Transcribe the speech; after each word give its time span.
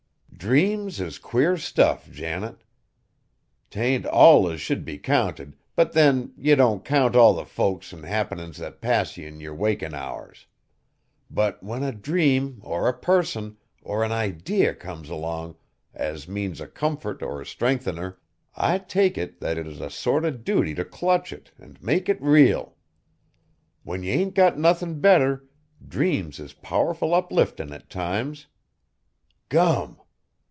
"Dreams 0.43 0.99
is 0.99 1.19
queer 1.19 1.55
stuff, 1.55 2.09
Janet. 2.09 2.63
'T 3.69 3.79
ain't 3.79 4.07
all 4.07 4.49
as 4.49 4.59
should 4.59 4.83
be 4.83 4.97
counted; 4.97 5.53
but 5.75 5.91
then, 5.93 6.33
ye 6.35 6.55
don't 6.55 6.83
count 6.83 7.15
all 7.15 7.35
the 7.35 7.45
folks 7.45 7.93
an' 7.93 8.01
happenin's 8.01 8.57
that 8.57 8.81
pass 8.81 9.17
ye 9.17 9.27
in 9.27 9.39
yer 9.39 9.53
wakin' 9.53 9.93
hours. 9.93 10.47
But 11.29 11.61
when 11.61 11.83
a 11.83 11.91
dream, 11.91 12.57
or 12.63 12.87
a 12.89 12.97
person, 12.97 13.57
or 13.83 14.03
an 14.03 14.11
idee 14.11 14.73
comes 14.73 15.09
along, 15.09 15.57
as 15.93 16.27
means 16.27 16.59
a 16.59 16.65
comfort 16.65 17.21
or 17.21 17.39
a 17.39 17.45
strengthener, 17.45 18.17
I 18.55 18.79
take 18.79 19.19
it 19.19 19.41
that 19.41 19.59
it 19.59 19.67
is 19.67 19.79
a 19.79 19.91
sort 19.91 20.25
o' 20.25 20.31
duty 20.31 20.73
t' 20.73 20.83
clutch 20.83 21.31
it, 21.31 21.51
an' 21.59 21.77
make 21.81 22.09
it 22.09 22.19
real. 22.19 22.73
When 23.83 24.01
ye 24.01 24.09
ain't 24.09 24.33
got 24.33 24.57
nothin' 24.57 25.01
better, 25.01 25.45
dreams 25.87 26.39
is 26.39 26.53
powerful 26.53 27.11
upliftin' 27.13 27.71
at 27.75 27.91
times. 27.91 28.47
Gum!" 29.49 29.99